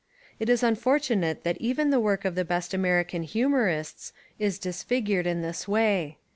[0.39, 5.27] It is unfortunate that even the work of the best American humorists is dis figured
[5.27, 6.17] in this way.